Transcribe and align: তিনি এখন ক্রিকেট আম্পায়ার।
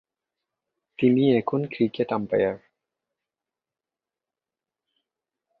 তিনি 0.99 1.23
এখন 1.35 1.59
ক্রিকেট 1.73 2.09
আম্পায়ার। 2.13 2.55